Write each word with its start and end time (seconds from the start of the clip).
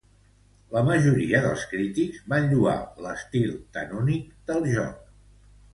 La 0.75 0.81
majoria 0.87 1.41
dels 1.43 1.67
crítics 1.73 2.23
van 2.33 2.49
lloar 2.55 2.75
l'estil 3.07 3.55
tan 3.79 3.95
únic 4.03 4.35
del 4.51 4.71
joc. 4.77 5.11